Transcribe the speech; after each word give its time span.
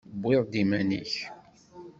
Tewwiḍ-d 0.09 0.53
iman-ik. 0.61 1.13